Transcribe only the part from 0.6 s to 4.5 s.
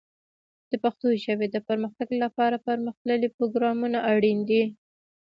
د پښتو ژبې د پرمختګ لپاره پرمختللي پروګرامونه اړین